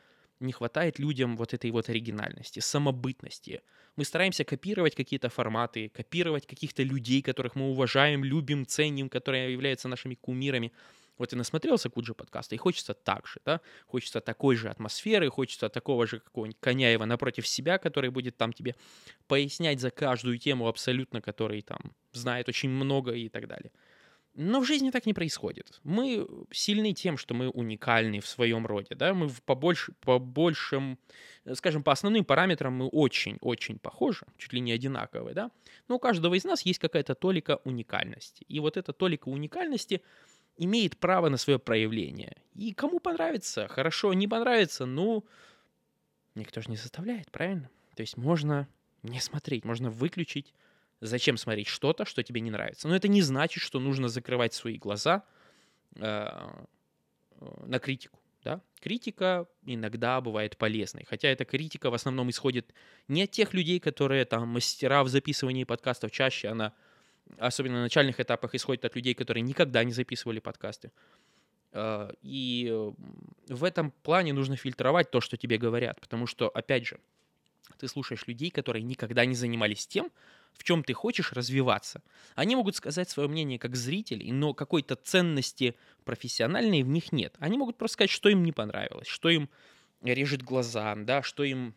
не 0.41 0.53
хватает 0.53 0.99
людям 0.99 1.37
вот 1.37 1.55
этой 1.55 1.71
вот 1.71 1.89
оригинальности, 1.89 2.61
самобытности. 2.61 3.63
Мы 3.97 4.05
стараемся 4.05 4.45
копировать 4.45 4.95
какие-то 4.95 5.29
форматы, 5.29 5.89
копировать 5.89 6.47
каких-то 6.47 6.83
людей, 6.83 7.23
которых 7.23 7.55
мы 7.55 7.71
уважаем, 7.71 8.25
любим, 8.25 8.67
ценим, 8.67 9.09
которые 9.09 9.53
являются 9.53 9.89
нашими 9.89 10.15
кумирами. 10.15 10.73
Вот 11.17 11.33
и 11.33 11.37
насмотрелся 11.37 11.91
Куджи 11.91 12.13
подкаста, 12.13 12.57
и 12.57 12.59
хочется 12.59 12.93
так 12.93 13.29
же, 13.29 13.41
да, 13.45 13.61
хочется 13.87 14.21
такой 14.21 14.57
же 14.57 14.69
атмосферы, 14.69 15.31
хочется 15.31 15.69
такого 15.69 16.09
же 16.09 16.19
какого-нибудь 16.19 16.59
Коняева 16.59 17.05
напротив 17.05 17.47
себя, 17.47 17.79
который 17.79 18.11
будет 18.11 18.37
там 18.37 18.53
тебе 18.53 18.75
пояснять 19.29 19.79
за 19.79 19.91
каждую 19.91 20.39
тему 20.39 20.67
абсолютно, 20.67 21.21
который 21.21 21.63
там 21.63 21.95
знает 22.13 22.49
очень 22.49 22.69
много 22.69 23.13
и 23.13 23.29
так 23.29 23.47
далее. 23.47 23.71
Но 24.37 24.61
в 24.61 24.65
жизни 24.65 24.91
так 24.91 25.07
не 25.07 25.15
происходит. 25.15 25.81
Мы 25.85 26.27
сильны 26.51 26.93
тем, 26.93 27.17
что 27.17 27.35
мы 27.35 27.49
уникальны 27.51 28.19
в 28.19 28.27
своем 28.27 28.67
роде, 28.67 28.97
да, 28.97 29.15
мы 29.15 29.29
в 29.29 29.41
побольше, 29.43 29.93
по 30.01 30.19
большим, 30.19 30.99
скажем, 31.53 31.85
по 31.85 31.93
основным 31.93 32.25
параметрам 32.25 32.73
мы 32.73 32.89
очень-очень 32.89 33.79
похожи, 33.79 34.27
чуть 34.37 34.53
ли 34.53 34.61
не 34.61 34.73
одинаковые, 34.73 35.35
да, 35.35 35.51
но 35.87 35.97
у 35.97 35.99
каждого 36.01 36.35
из 36.35 36.43
нас 36.45 36.63
есть 36.63 36.81
какая-то 36.81 37.15
толика 37.15 37.61
уникальности. 37.65 38.45
И 38.49 38.59
вот 38.59 38.77
эта 38.77 38.93
толика 38.93 39.29
уникальности 39.29 40.03
имеет 40.57 40.97
право 40.97 41.29
на 41.29 41.37
свое 41.37 41.61
проявление. 41.61 42.37
И 42.55 42.73
кому 42.73 42.99
понравится, 42.99 43.69
хорошо, 43.69 44.13
не 44.15 44.27
понравится, 44.27 44.85
ну, 44.85 45.25
никто 46.35 46.61
же 46.61 46.71
не 46.71 46.77
заставляет, 46.77 47.31
правильно? 47.31 47.71
То 47.95 48.01
есть 48.01 48.17
можно 48.17 48.67
не 49.05 49.21
смотреть, 49.21 49.65
можно 49.65 49.91
выключить, 49.91 50.55
Зачем 51.07 51.37
смотреть 51.37 51.67
что-то, 51.67 52.07
что 52.07 52.23
тебе 52.23 52.41
не 52.41 52.51
нравится? 52.51 52.89
Но 52.89 52.97
это 52.97 53.09
не 53.09 53.21
значит, 53.21 53.63
что 53.63 53.79
нужно 53.79 54.09
закрывать 54.09 54.55
свои 54.55 54.79
глаза 54.79 55.23
э, 55.97 56.03
э, 56.03 57.65
на 57.67 57.79
критику. 57.79 58.19
Да? 58.43 58.63
Критика 58.81 59.47
иногда 59.67 60.19
бывает 60.23 60.57
полезной, 60.57 61.05
хотя 61.05 61.29
эта 61.29 61.45
критика 61.45 61.91
в 61.91 61.95
основном 61.95 62.31
исходит 62.31 62.73
не 63.07 63.25
от 63.25 63.31
тех 63.31 63.53
людей, 63.53 63.81
которые 63.81 64.25
там 64.25 64.49
мастера 64.49 65.05
в 65.05 65.09
записывании 65.09 65.65
подкастов, 65.65 66.11
чаще 66.11 66.49
она, 66.49 66.73
особенно 67.37 67.75
на 67.75 67.83
начальных 67.83 68.19
этапах, 68.19 68.55
исходит 68.55 68.87
от 68.87 68.97
людей, 68.97 69.13
которые 69.13 69.43
никогда 69.43 69.85
не 69.85 69.93
записывали 69.93 70.39
подкасты. 70.39 70.91
Э, 71.73 72.13
и 72.23 72.73
в 73.49 73.65
этом 73.65 73.91
плане 73.91 74.33
нужно 74.33 74.57
фильтровать 74.57 75.11
то, 75.11 75.21
что 75.21 75.37
тебе 75.37 75.59
говорят, 75.59 76.01
потому 76.01 76.27
что, 76.27 76.49
опять 76.49 76.87
же, 76.87 76.99
ты 77.79 77.89
слушаешь 77.89 78.27
людей, 78.27 78.51
которые 78.51 78.83
никогда 78.83 79.27
не 79.27 79.35
занимались 79.35 79.87
тем, 79.87 80.11
в 80.57 80.65
чем 80.65 80.85
ты 80.85 80.93
хочешь 80.93 81.33
развиваться. 81.33 82.03
Они 82.35 82.57
могут 82.57 82.77
сказать 82.77 83.11
свое 83.11 83.29
мнение 83.29 83.59
как 83.59 83.77
зрители, 83.77 84.31
но 84.31 84.55
какой-то 84.55 84.97
ценности 84.97 85.77
профессиональной 86.05 86.83
в 86.83 86.89
них 86.89 87.13
нет. 87.13 87.35
Они 87.39 87.59
могут 87.59 87.77
просто 87.77 87.95
сказать, 87.95 88.11
что 88.11 88.29
им 88.29 88.45
не 88.45 88.53
понравилось, 88.53 89.07
что 89.07 89.29
им 89.29 89.51
режет 90.03 90.43
глаза, 90.43 90.95
да, 90.97 91.23
что 91.23 91.45
им, 91.45 91.75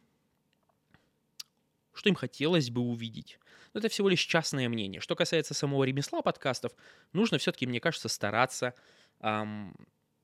что 1.93 2.09
им 2.09 2.15
хотелось 2.15 2.69
бы 2.69 2.81
увидеть. 2.81 3.39
Но 3.73 3.79
это 3.79 3.89
всего 3.89 4.09
лишь 4.09 4.21
частное 4.21 4.69
мнение. 4.69 5.01
Что 5.01 5.15
касается 5.15 5.53
самого 5.53 5.83
ремесла 5.83 6.21
подкастов, 6.21 6.71
нужно 7.13 7.37
все-таки, 7.37 7.67
мне 7.67 7.79
кажется, 7.79 8.09
стараться 8.09 8.73
эм, 9.19 9.75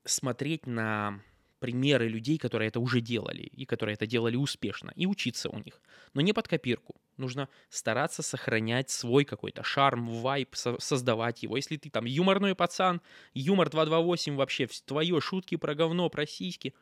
смотреть 0.04 0.66
на 0.66 1.20
примеры 1.64 2.08
людей, 2.08 2.36
которые 2.36 2.68
это 2.68 2.78
уже 2.78 3.00
делали 3.00 3.40
и 3.40 3.64
которые 3.64 3.94
это 3.94 4.06
делали 4.06 4.36
успешно, 4.36 4.92
и 4.96 5.06
учиться 5.06 5.48
у 5.48 5.58
них. 5.58 5.80
Но 6.12 6.20
не 6.20 6.34
под 6.34 6.46
копирку. 6.46 7.00
Нужно 7.16 7.48
стараться 7.70 8.22
сохранять 8.22 8.90
свой 8.90 9.24
какой-то 9.24 9.62
шарм, 9.62 10.10
вайп, 10.10 10.56
со- 10.56 10.78
создавать 10.78 11.42
его. 11.42 11.56
Если 11.56 11.78
ты 11.78 11.88
там 11.88 12.04
юморной 12.04 12.54
пацан, 12.54 13.00
юмор 13.32 13.70
228 13.70 14.36
вообще, 14.36 14.68
твое 14.84 15.18
шутки 15.22 15.56
про 15.56 15.74
говно, 15.74 16.10
про 16.10 16.26
сиськи, 16.26 16.74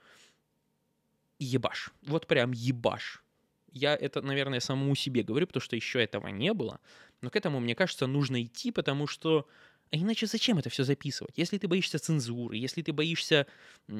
ебаш. 1.38 1.90
Вот 2.02 2.26
прям 2.26 2.50
ебаш. 2.50 3.22
Я 3.70 3.94
это, 3.94 4.20
наверное, 4.20 4.58
самому 4.58 4.96
себе 4.96 5.22
говорю, 5.22 5.46
потому 5.46 5.62
что 5.62 5.76
еще 5.76 6.02
этого 6.02 6.26
не 6.26 6.52
было. 6.54 6.80
Но 7.20 7.30
к 7.30 7.36
этому, 7.36 7.60
мне 7.60 7.76
кажется, 7.76 8.08
нужно 8.08 8.42
идти, 8.42 8.72
потому 8.72 9.06
что 9.06 9.46
а 9.92 9.96
иначе 9.96 10.26
зачем 10.26 10.56
это 10.56 10.70
все 10.70 10.84
записывать? 10.84 11.37
Если 11.37 11.58
ты 11.58 11.68
боишься 11.68 11.99
цензуры, 11.99 12.56
если 12.56 12.80
ты 12.80 12.94
боишься 12.94 13.46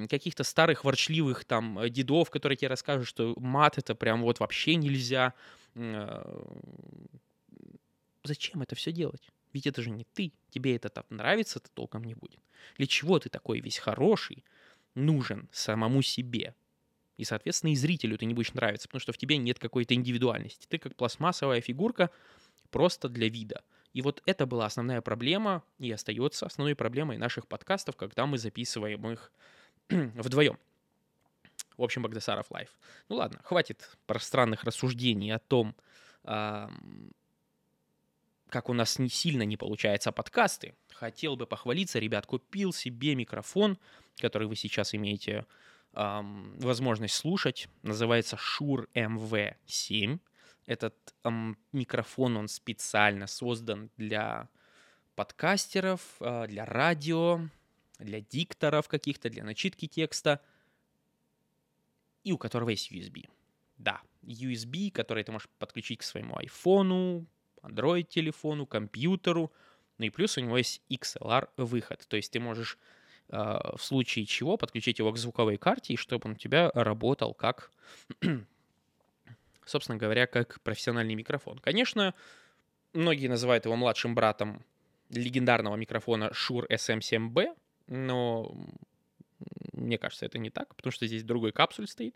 каких-то 0.09 0.43
старых 0.43 0.85
ворчливых 0.85 1.45
там 1.45 1.79
э, 1.79 1.91
дедов, 1.91 2.31
которые 2.31 2.57
тебе 2.57 2.69
расскажут, 2.69 3.07
что 3.07 3.35
мат 3.37 3.77
это 3.77 3.95
прям 3.95 4.23
вот 4.23 4.41
вообще 4.41 4.77
нельзя. 4.77 5.35
А, 5.75 6.47
зачем 8.25 8.63
это 8.63 8.75
все 8.75 8.91
делать? 8.91 9.29
Ведь 9.53 9.67
это 9.67 9.83
же 9.83 9.91
не 9.91 10.07
ты. 10.15 10.33
Тебе 10.49 10.77
это 10.77 10.89
там 10.89 11.05
нравится, 11.11 11.59
это 11.59 11.69
толком 11.75 12.05
не 12.05 12.15
будет. 12.15 12.41
Для 12.79 12.87
чего 12.87 13.19
ты 13.19 13.29
такой 13.29 13.61
весь 13.61 13.77
хороший, 13.77 14.47
нужен 14.95 15.51
самому 15.53 16.01
себе? 16.01 16.55
И, 17.19 17.25
соответственно, 17.25 17.73
и 17.73 17.77
зрителю 17.77 18.17
ты 18.17 18.25
не 18.25 18.33
будешь 18.33 18.55
нравиться, 18.55 18.89
потому 18.89 19.01
что 19.01 19.13
в 19.13 19.19
тебе 19.19 19.37
нет 19.37 19.59
какой-то 19.59 19.93
индивидуальности. 19.93 20.67
Ты 20.67 20.79
как 20.79 20.97
пластмассовая 20.97 21.61
фигурка 21.61 22.09
просто 22.71 23.11
для 23.11 23.29
вида. 23.29 23.63
И 23.93 24.03
вот 24.03 24.23
это 24.25 24.47
была 24.47 24.67
основная 24.67 25.01
проблема 25.01 25.63
и 25.79 25.91
остается 25.93 26.47
основной 26.47 26.75
проблемой 26.75 27.19
наших 27.19 27.47
подкастов, 27.47 27.97
когда 27.97 28.27
мы 28.27 28.39
записываем 28.39 29.11
их 29.11 29.33
вдвоем. 29.89 30.59
В 31.77 31.83
общем, 31.83 32.03
Багдасаров 32.03 32.51
лайф. 32.51 32.71
Ну 33.09 33.17
ладно, 33.17 33.41
хватит 33.45 33.97
пространных 34.07 34.65
рассуждений 34.65 35.35
о 35.35 35.39
том, 35.39 35.75
как 38.53 38.69
у 38.69 38.73
нас 38.73 38.99
не 38.99 39.09
сильно 39.09 39.43
не 39.43 39.57
получается 39.57 40.13
подкасты. 40.13 40.75
Хотел 40.91 41.37
бы 41.37 41.47
похвалиться, 41.47 41.99
ребят, 41.99 42.27
купил 42.27 42.73
себе 42.73 43.15
микрофон, 43.15 43.79
который 44.19 44.47
вы 44.47 44.57
сейчас 44.57 44.95
имеете 44.95 45.47
возможность 45.95 47.15
слушать. 47.15 47.69
Называется 47.83 48.37
Shure 48.37 48.87
MV7. 48.95 50.21
Этот 50.67 50.95
эм, 51.25 51.59
микрофон, 51.73 52.37
он 52.37 52.49
специально 52.49 53.27
создан 53.27 53.91
для 53.97 54.49
подкастеров, 55.15 56.01
э, 56.21 56.47
для 56.47 56.65
радио, 56.65 57.41
для 57.99 58.21
дикторов 58.21 58.89
каких-то, 58.89 59.29
для 59.29 59.45
начитки 59.45 59.87
текста, 59.87 60.41
и 62.25 62.33
у 62.33 62.39
которого 62.39 62.71
есть 62.71 62.93
USB. 62.93 63.29
Да, 63.79 64.01
USB, 64.23 64.91
который 64.91 65.25
ты 65.25 65.33
можешь 65.33 65.49
подключить 65.59 66.01
к 66.01 66.05
своему 66.05 66.37
айфону, 66.37 67.27
Android-телефону, 67.63 68.67
компьютеру, 68.67 69.53
ну 69.99 70.07
и 70.07 70.11
плюс 70.11 70.37
у 70.39 70.41
него 70.41 70.59
есть 70.59 70.83
XLR-выход, 70.91 72.07
то 72.09 72.17
есть 72.17 72.33
ты 72.33 72.41
можешь 72.41 72.79
э, 73.29 73.37
в 73.37 73.83
случае 73.83 74.27
чего 74.27 74.57
подключить 74.57 74.99
его 74.99 75.13
к 75.13 75.19
звуковой 75.19 75.57
карте, 75.59 75.95
и 75.95 75.97
чтобы 75.97 76.29
он 76.29 76.33
у 76.33 76.39
тебя 76.39 76.71
работал 76.75 77.35
как 77.35 77.71
собственно 79.65 79.99
говоря, 79.99 80.27
как 80.27 80.61
профессиональный 80.63 81.15
микрофон. 81.15 81.59
Конечно, 81.59 82.15
многие 82.93 83.29
называют 83.29 83.65
его 83.65 83.77
младшим 83.77 84.15
братом 84.15 84.65
легендарного 85.11 85.77
микрофона 85.77 86.33
Shure 86.33 86.67
SM7B, 86.69 87.57
но 87.89 88.55
мне 89.73 89.99
кажется, 89.99 90.27
это 90.27 90.39
не 90.39 90.51
так, 90.51 90.75
потому 90.75 90.93
что 90.93 91.07
здесь 91.07 91.25
другой 91.25 91.53
капсуль 91.53 91.87
стоит, 91.87 92.15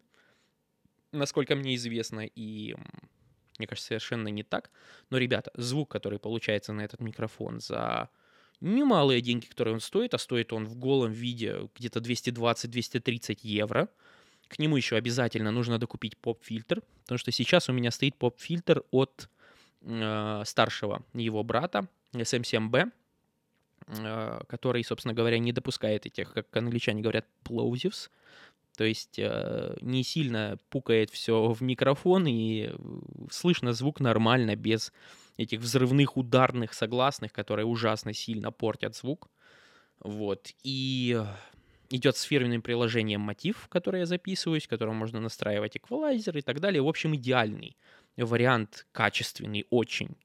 насколько 1.12 1.54
мне 1.56 1.74
известно, 1.74 2.20
и 2.26 2.74
мне 3.58 3.66
кажется, 3.66 3.88
совершенно 3.88 4.28
не 4.28 4.42
так. 4.42 4.70
Но, 5.10 5.18
ребята, 5.18 5.50
звук, 5.54 5.90
который 5.90 6.18
получается 6.18 6.72
на 6.72 6.82
этот 6.82 7.00
микрофон 7.00 7.60
за 7.60 8.10
немалые 8.60 9.20
деньги, 9.20 9.46
которые 9.46 9.74
он 9.74 9.80
стоит, 9.80 10.14
а 10.14 10.18
стоит 10.18 10.52
он 10.52 10.66
в 10.66 10.76
голом 10.76 11.12
виде 11.12 11.68
где-то 11.74 12.00
220-230 12.00 13.38
евро– 13.42 13.88
к 14.48 14.58
нему 14.58 14.76
еще 14.76 14.96
обязательно 14.96 15.50
нужно 15.50 15.78
докупить 15.78 16.16
поп-фильтр, 16.16 16.82
потому 17.02 17.18
что 17.18 17.32
сейчас 17.32 17.68
у 17.68 17.72
меня 17.72 17.90
стоит 17.90 18.16
поп-фильтр 18.16 18.82
от 18.90 19.28
э, 19.82 20.42
старшего 20.44 21.02
его 21.14 21.42
брата 21.42 21.88
SM7B, 22.12 22.90
э, 23.88 24.40
который, 24.48 24.84
собственно 24.84 25.14
говоря, 25.14 25.38
не 25.38 25.52
допускает 25.52 26.06
этих, 26.06 26.32
как 26.32 26.56
англичане 26.56 27.02
говорят, 27.02 27.26
plosives, 27.44 28.10
то 28.76 28.84
есть 28.84 29.18
э, 29.18 29.76
не 29.80 30.04
сильно 30.04 30.58
пукает 30.68 31.10
все 31.10 31.52
в 31.52 31.62
микрофон 31.62 32.26
и 32.26 32.70
слышно 33.30 33.72
звук 33.72 34.00
нормально, 34.00 34.54
без 34.54 34.92
этих 35.36 35.60
взрывных 35.60 36.16
ударных 36.16 36.74
согласных, 36.74 37.32
которые 37.32 37.66
ужасно 37.66 38.12
сильно 38.12 38.52
портят 38.52 38.94
звук. 38.94 39.28
Вот. 40.00 40.50
И 40.62 41.22
идет 41.90 42.16
с 42.16 42.22
фирменным 42.22 42.62
приложением 42.62 43.20
мотив, 43.20 43.68
которое 43.68 44.00
я 44.00 44.06
записываюсь, 44.06 44.66
в 44.66 44.68
котором 44.68 44.96
можно 44.96 45.20
настраивать 45.20 45.76
эквалайзер 45.76 46.38
и 46.38 46.42
так 46.42 46.60
далее. 46.60 46.82
В 46.82 46.88
общем, 46.88 47.14
идеальный 47.14 47.76
вариант, 48.16 48.86
качественный 48.92 49.66
очень, 49.70 50.16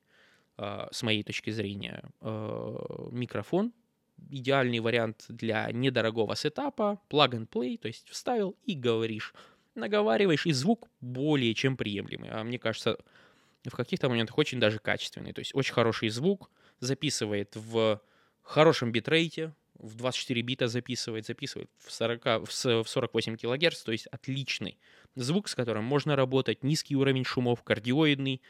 э, 0.57 0.87
с 0.91 1.03
моей 1.03 1.23
точки 1.23 1.49
зрения, 1.49 2.03
э, 2.21 2.77
микрофон. 3.11 3.73
Идеальный 4.29 4.79
вариант 4.79 5.25
для 5.29 5.71
недорогого 5.71 6.35
сетапа, 6.35 7.01
plug 7.09 7.31
and 7.31 7.49
play, 7.49 7.77
то 7.77 7.87
есть 7.87 8.07
вставил 8.09 8.55
и 8.63 8.75
говоришь, 8.75 9.33
наговариваешь, 9.75 10.45
и 10.45 10.51
звук 10.51 10.89
более 10.99 11.53
чем 11.53 11.75
приемлемый. 11.75 12.29
А 12.29 12.43
мне 12.43 12.59
кажется, 12.59 12.97
в 13.65 13.75
каких-то 13.75 14.09
моментах 14.09 14.37
очень 14.37 14.59
даже 14.59 14.79
качественный. 14.79 15.33
То 15.33 15.39
есть 15.39 15.55
очень 15.55 15.73
хороший 15.73 16.09
звук, 16.09 16.49
записывает 16.79 17.55
в 17.55 18.01
хорошем 18.41 18.91
битрейте, 18.91 19.53
в 19.81 19.95
24 19.95 20.41
бита 20.41 20.67
записывает, 20.67 21.25
записывает 21.25 21.69
в, 21.77 21.91
40, 21.91 22.39
в 22.45 22.51
с- 22.51 22.83
в 22.83 22.87
48 22.87 23.35
килогерц, 23.35 23.81
то 23.83 23.91
есть 23.91 24.07
отличный 24.07 24.77
звук, 25.15 25.49
с 25.49 25.55
которым 25.55 25.83
можно 25.83 26.15
работать, 26.15 26.63
низкий 26.63 26.95
уровень 26.95 27.25
шумов, 27.25 27.63
кардиоидный, 27.63 28.41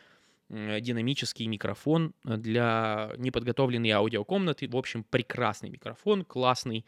динамический 0.49 1.47
микрофон 1.47 2.13
для 2.23 3.13
неподготовленной 3.17 3.91
аудиокомнаты. 3.91 4.67
В 4.67 4.75
общем, 4.75 5.05
прекрасный 5.05 5.69
микрофон, 5.69 6.25
классный, 6.25 6.85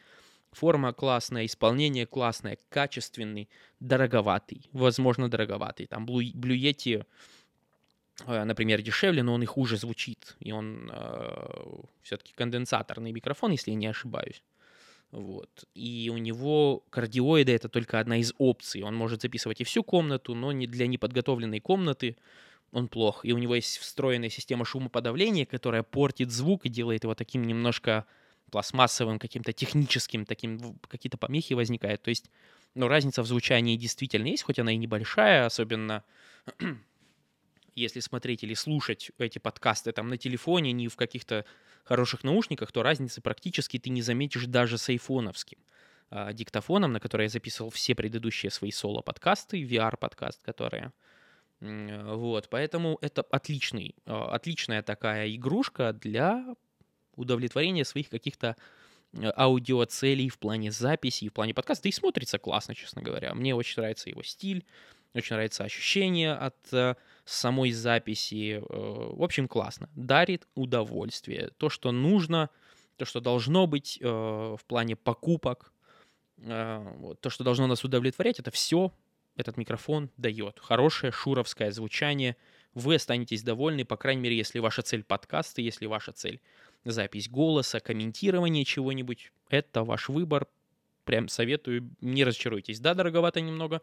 форма 0.51 0.93
классная, 0.93 1.45
исполнение 1.45 2.05
классное, 2.05 2.57
качественный, 2.69 3.49
дороговатый, 3.79 4.69
возможно, 4.73 5.29
дороговатый. 5.29 5.87
Там 5.87 6.05
Blue, 6.05 6.21
Yeti, 6.33 7.05
например, 8.27 8.81
дешевле, 8.81 9.23
но 9.23 9.33
он 9.33 9.43
и 9.43 9.45
хуже 9.45 9.77
звучит. 9.77 10.35
И 10.39 10.51
он 10.51 10.91
все-таки 12.01 12.33
конденсаторный 12.33 13.11
микрофон, 13.11 13.51
если 13.51 13.71
я 13.71 13.77
не 13.77 13.87
ошибаюсь. 13.87 14.43
Вот. 15.11 15.65
И 15.75 16.09
у 16.11 16.17
него 16.17 16.83
кардиоиды 16.89 17.51
это 17.51 17.69
только 17.69 17.99
одна 17.99 18.17
из 18.17 18.33
опций. 18.39 18.81
Он 18.81 18.95
может 18.95 19.21
записывать 19.21 19.61
и 19.61 19.63
всю 19.63 19.83
комнату, 19.83 20.33
но 20.33 20.51
не 20.51 20.65
для 20.65 20.87
неподготовленной 20.87 21.59
комнаты 21.59 22.17
он 22.71 22.87
плох. 22.87 23.23
И 23.23 23.31
у 23.31 23.37
него 23.37 23.53
есть 23.53 23.77
встроенная 23.77 24.29
система 24.29 24.65
шумоподавления, 24.65 25.45
которая 25.45 25.83
портит 25.83 26.31
звук 26.31 26.65
и 26.65 26.69
делает 26.69 27.03
его 27.03 27.13
таким 27.13 27.43
немножко 27.43 28.07
пластмассовым, 28.49 29.19
каким-то 29.19 29.53
техническим, 29.53 30.25
таким 30.25 30.79
какие-то 30.87 31.17
помехи 31.17 31.53
возникают. 31.53 32.01
То 32.01 32.09
есть, 32.09 32.31
ну, 32.73 32.87
разница 32.87 33.21
в 33.21 33.27
звучании 33.27 33.77
действительно 33.77 34.27
есть, 34.27 34.41
хоть 34.41 34.57
она 34.57 34.71
и 34.71 34.77
небольшая, 34.77 35.45
особенно 35.45 36.03
если 37.75 37.99
смотреть 37.99 38.43
или 38.43 38.53
слушать 38.53 39.11
эти 39.17 39.39
подкасты 39.39 39.91
там 39.91 40.07
на 40.07 40.17
телефоне, 40.17 40.71
не 40.71 40.87
в 40.87 40.95
каких-то 40.95 41.45
хороших 41.83 42.23
наушниках, 42.23 42.71
то 42.71 42.83
разницы 42.83 43.21
практически 43.21 43.77
ты 43.77 43.89
не 43.89 44.01
заметишь 44.01 44.45
даже 44.45 44.77
с 44.77 44.89
айфоновским 44.89 45.59
а, 46.09 46.31
диктофоном, 46.31 46.93
на 46.93 46.99
который 46.99 47.23
я 47.23 47.29
записывал 47.29 47.69
все 47.69 47.95
предыдущие 47.95 48.51
свои 48.51 48.71
соло-подкасты, 48.71 49.63
VR-подкаст, 49.63 50.43
которые... 50.43 50.91
Э, 51.59 52.13
Вот, 52.13 52.49
поэтому 52.49 52.97
это 53.01 53.23
отличный, 53.23 53.95
а, 54.05 54.35
отличная 54.35 54.83
такая 54.83 55.33
игрушка 55.33 55.91
для 55.93 56.55
удовлетворения 57.15 57.85
своих 57.85 58.09
каких-то 58.09 58.55
э, 59.13 59.31
аудиоцелей 59.35 60.29
в 60.29 60.37
плане 60.37 60.71
записи, 60.71 61.29
в 61.29 61.33
плане 61.33 61.53
подкаста. 61.53 61.83
Да 61.83 61.89
и 61.89 61.91
смотрится 61.91 62.37
классно, 62.37 62.75
честно 62.75 63.01
говоря. 63.01 63.33
Мне 63.33 63.55
очень 63.55 63.81
нравится 63.81 64.09
его 64.09 64.23
стиль, 64.23 64.65
очень 65.13 65.35
нравится 65.35 65.63
ощущение 65.63 66.33
от 66.33 66.55
э, 66.73 66.95
самой 67.25 67.71
записи. 67.71 68.57
Э, 68.57 68.61
В 68.67 69.23
общем, 69.23 69.47
классно. 69.47 69.89
Дарит 69.95 70.47
удовольствие. 70.55 71.51
То, 71.57 71.69
что 71.69 71.91
нужно, 71.91 72.49
то, 72.97 73.05
что 73.05 73.19
должно 73.19 73.67
быть 73.67 73.99
э, 74.01 74.05
в 74.07 74.61
плане 74.67 74.95
покупок, 74.95 75.71
то, 76.35 77.29
что 77.29 77.43
должно 77.43 77.67
нас 77.67 77.83
удовлетворять, 77.85 78.39
это 78.39 78.51
все 78.51 78.91
этот 79.37 79.55
микрофон 79.55 80.09
дает. 80.17 80.59
Хорошее 80.59 81.11
шуровское 81.11 81.71
звучание. 81.71 82.35
Вы 82.73 82.95
останетесь 82.95 83.43
довольны, 83.43 83.85
по 83.85 83.97
крайней 83.97 84.21
мере, 84.21 84.35
если 84.35 84.59
ваша 84.59 84.81
цель 84.81 85.03
подкасты, 85.03 85.61
если 85.61 85.85
ваша 85.85 86.11
цель 86.11 86.41
запись 86.83 87.29
голоса, 87.29 87.79
комментирование 87.79 88.65
чего-нибудь, 88.65 89.31
это 89.49 89.83
ваш 89.83 90.09
выбор. 90.09 90.47
Прям 91.05 91.27
советую, 91.27 91.91
не 92.01 92.23
разочаруйтесь. 92.23 92.79
Да, 92.79 92.93
дороговато 92.93 93.41
немного, 93.41 93.81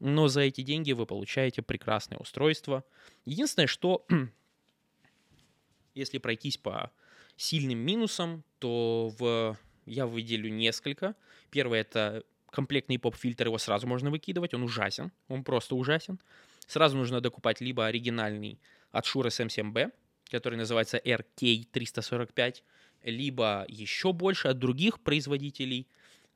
но 0.00 0.28
за 0.28 0.42
эти 0.42 0.60
деньги 0.60 0.92
вы 0.92 1.06
получаете 1.06 1.62
прекрасное 1.62 2.18
устройство. 2.18 2.84
Единственное, 3.24 3.66
что 3.66 4.06
если 5.94 6.18
пройтись 6.18 6.58
по 6.58 6.90
сильным 7.36 7.78
минусам, 7.78 8.44
то 8.58 9.12
в... 9.18 9.56
я 9.86 10.06
выделю 10.06 10.50
несколько. 10.50 11.14
Первое 11.50 11.80
это 11.80 12.24
комплектный 12.50 12.98
поп-фильтр, 12.98 13.46
его 13.46 13.58
сразу 13.58 13.86
можно 13.86 14.10
выкидывать, 14.10 14.54
он 14.54 14.62
ужасен, 14.62 15.12
он 15.28 15.44
просто 15.44 15.74
ужасен. 15.74 16.18
Сразу 16.66 16.96
нужно 16.96 17.20
докупать 17.20 17.60
либо 17.60 17.86
оригинальный 17.86 18.58
от 18.92 19.04
Shure 19.04 19.26
SM7B, 19.26 19.92
который 20.30 20.56
называется 20.56 20.98
RK345, 20.98 22.62
либо 23.04 23.64
еще 23.68 24.12
больше 24.12 24.48
от 24.48 24.58
других 24.58 25.00
производителей, 25.00 25.86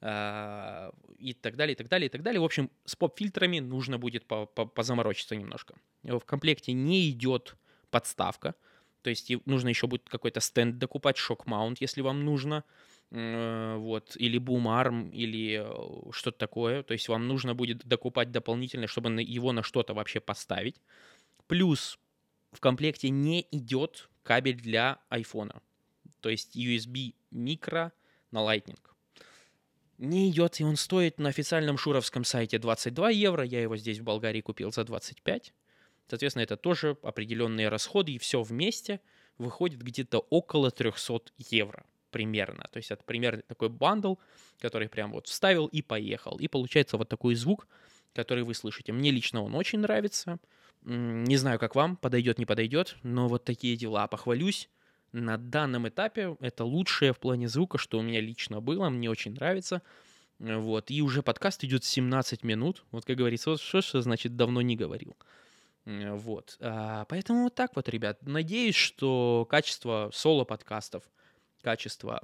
и 0.02 1.34
так 1.42 1.56
далее, 1.56 1.74
и 1.74 1.76
так 1.76 1.88
далее, 1.88 2.06
и 2.06 2.08
так 2.08 2.22
далее. 2.22 2.40
В 2.40 2.44
общем, 2.44 2.70
с 2.86 2.96
поп-фильтрами 2.96 3.58
нужно 3.58 3.98
будет 3.98 4.24
по- 4.26 4.46
по- 4.46 4.66
позаморочиться 4.66 5.36
немножко. 5.36 5.74
В 6.02 6.20
комплекте 6.20 6.72
не 6.72 7.10
идет 7.10 7.56
подставка, 7.90 8.54
то 9.02 9.10
есть 9.10 9.32
нужно 9.46 9.68
еще 9.68 9.86
будет 9.86 10.08
какой-то 10.08 10.40
стенд 10.40 10.78
докупать, 10.78 11.16
шок-маунт, 11.16 11.80
если 11.80 12.00
вам 12.02 12.24
нужно, 12.24 12.64
вот, 13.10 14.16
или 14.16 14.38
бум-арм, 14.38 15.10
или 15.10 15.60
э, 15.64 16.12
что-то 16.12 16.38
такое. 16.38 16.82
То 16.84 16.92
есть 16.92 17.08
вам 17.08 17.26
нужно 17.26 17.54
будет 17.54 17.84
докупать 17.84 18.30
дополнительно, 18.30 18.86
чтобы 18.86 19.10
его 19.22 19.52
на 19.52 19.62
что-то 19.62 19.94
вообще 19.94 20.20
поставить. 20.20 20.80
Плюс 21.48 21.98
в 22.52 22.60
комплекте 22.60 23.10
не 23.10 23.46
идет 23.50 24.08
кабель 24.22 24.60
для 24.60 24.98
айфона. 25.08 25.60
То 26.20 26.28
есть 26.28 26.56
USB 26.56 27.14
микро 27.32 27.92
на 28.30 28.38
Lightning. 28.38 28.78
Не 30.00 30.30
идет, 30.30 30.58
и 30.60 30.64
он 30.64 30.76
стоит 30.76 31.18
на 31.18 31.28
официальном 31.28 31.76
шуровском 31.76 32.24
сайте 32.24 32.58
22 32.58 33.10
евро. 33.10 33.44
Я 33.44 33.60
его 33.60 33.76
здесь 33.76 33.98
в 33.98 34.02
Болгарии 34.02 34.40
купил 34.40 34.72
за 34.72 34.84
25. 34.84 35.52
Соответственно, 36.08 36.42
это 36.42 36.56
тоже 36.56 36.96
определенные 37.02 37.68
расходы, 37.68 38.12
и 38.12 38.18
все 38.18 38.40
вместе 38.40 39.00
выходит 39.36 39.82
где-то 39.82 40.20
около 40.30 40.70
300 40.70 41.32
евро 41.36 41.84
примерно. 42.10 42.64
То 42.72 42.78
есть 42.78 42.90
это 42.90 43.04
примерно 43.04 43.42
такой 43.42 43.68
бандл, 43.68 44.14
который 44.58 44.88
прям 44.88 45.12
вот 45.12 45.26
вставил 45.26 45.66
и 45.66 45.82
поехал. 45.82 46.38
И 46.38 46.48
получается 46.48 46.96
вот 46.96 47.10
такой 47.10 47.34
звук, 47.34 47.68
который 48.14 48.42
вы 48.42 48.54
слышите. 48.54 48.92
Мне 48.92 49.10
лично 49.10 49.42
он 49.42 49.54
очень 49.54 49.80
нравится. 49.80 50.38
Не 50.80 51.36
знаю, 51.36 51.58
как 51.58 51.74
вам, 51.74 51.98
подойдет, 51.98 52.38
не 52.38 52.46
подойдет, 52.46 52.96
но 53.02 53.28
вот 53.28 53.44
такие 53.44 53.76
дела. 53.76 54.06
Похвалюсь, 54.06 54.70
на 55.12 55.36
данном 55.36 55.88
этапе 55.88 56.36
это 56.40 56.64
лучшее 56.64 57.12
в 57.12 57.18
плане 57.18 57.48
звука, 57.48 57.78
что 57.78 57.98
у 57.98 58.02
меня 58.02 58.20
лично 58.20 58.60
было, 58.60 58.88
мне 58.88 59.10
очень 59.10 59.34
нравится. 59.34 59.82
Вот, 60.38 60.90
и 60.90 61.02
уже 61.02 61.22
подкаст 61.22 61.64
идет 61.64 61.84
17 61.84 62.44
минут. 62.44 62.84
Вот, 62.92 63.04
как 63.04 63.16
говорится, 63.16 63.50
вот 63.50 63.60
что, 63.60 63.82
что 63.82 64.00
значит 64.00 64.36
давно 64.36 64.62
не 64.62 64.74
говорил. 64.74 65.16
Э, 65.84 66.14
Вот. 66.14 66.56
А, 66.60 67.04
Поэтому 67.06 67.44
вот 67.44 67.54
так 67.54 67.76
вот, 67.76 67.88
ребят. 67.88 68.18
Надеюсь, 68.22 68.74
что 68.74 69.46
качество 69.50 70.10
соло-подкастов, 70.14 71.02
качество 71.62 72.22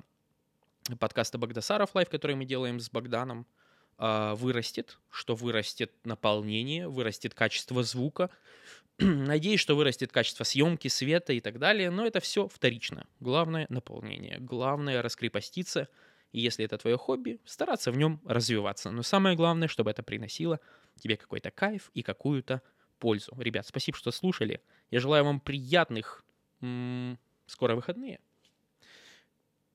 подкаста 0.99 1.37
Багдасаров 1.37 1.95
Лайв, 1.95 2.09
который 2.09 2.37
мы 2.37 2.45
делаем 2.45 2.81
с 2.81 2.89
Богданом, 2.89 3.47
а, 3.99 4.35
вырастет, 4.35 4.99
что 5.11 5.35
вырастет 5.35 5.93
наполнение, 6.05 6.89
вырастет 6.89 7.35
качество 7.35 7.83
звука. 7.83 8.31
Надеюсь, 8.99 9.61
что 9.61 9.77
вырастет 9.77 10.11
качество 10.11 10.45
съемки, 10.45 10.89
света 10.89 11.33
и 11.33 11.41
так 11.41 11.59
далее, 11.59 11.91
но 11.91 12.07
это 12.07 12.21
все 12.21 12.49
вторично. 12.49 13.07
Главное— 13.21 13.67
наполнение. 13.69 14.39
Главное— 14.39 15.03
раскрепоститься. 15.03 15.89
И 16.33 16.41
если 16.41 16.65
это 16.65 16.79
твое 16.79 16.97
хобби, 16.97 17.41
стараться 17.45 17.91
в 17.93 17.99
нем 17.99 18.21
развиваться. 18.25 18.91
Но 18.91 19.03
самое 19.03 19.37
главное, 19.37 19.69
чтобы 19.69 19.91
это 19.91 20.03
приносило 20.03 20.61
тебе 20.97 21.17
какой-то 21.17 21.51
кайф 21.51 21.91
и 21.95 22.03
какую-то 22.03 22.63
пользу. 22.99 23.35
Ребят, 23.39 23.67
спасибо, 23.67 23.99
что 23.99 24.11
слушали. 24.11 24.61
Я 24.91 25.01
желаю 25.01 25.25
вам 25.25 25.41
приятных... 25.41 26.25
м, 26.63 27.19
скоро 27.47 27.75
выходные. 27.75 28.21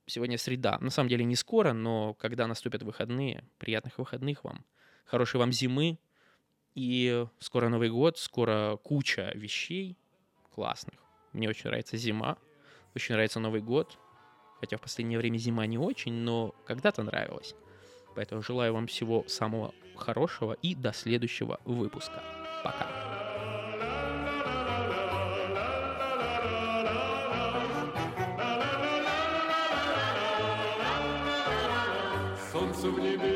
Сегодня 0.07 0.37
среда. 0.37 0.77
На 0.79 0.89
самом 0.89 1.09
деле 1.09 1.23
не 1.23 1.35
скоро, 1.35 1.73
но 1.73 2.15
когда 2.15 2.47
наступят 2.47 2.83
выходные, 2.83 3.45
приятных 3.59 3.97
выходных 3.97 4.43
вам. 4.43 4.65
Хорошей 5.05 5.37
вам 5.39 5.51
зимы. 5.51 5.99
И 6.75 7.25
скоро 7.39 7.69
Новый 7.69 7.89
год, 7.89 8.17
скоро 8.17 8.77
куча 8.77 9.31
вещей 9.35 9.97
классных. 10.53 10.95
Мне 11.33 11.49
очень 11.49 11.69
нравится 11.69 11.97
зима, 11.97 12.37
очень 12.95 13.13
нравится 13.13 13.39
Новый 13.39 13.61
год. 13.61 13.97
Хотя 14.59 14.77
в 14.77 14.81
последнее 14.81 15.17
время 15.17 15.37
зима 15.37 15.65
не 15.65 15.77
очень, 15.77 16.13
но 16.13 16.53
когда-то 16.65 17.03
нравилась. 17.03 17.55
Поэтому 18.15 18.41
желаю 18.41 18.73
вам 18.73 18.87
всего 18.87 19.25
самого 19.27 19.73
хорошего 19.95 20.53
и 20.61 20.75
до 20.75 20.93
следующего 20.93 21.59
выпуска. 21.65 22.21
Пока. 22.63 22.87
Солнце 32.51 32.89
в 32.89 32.99
небе 32.99 33.30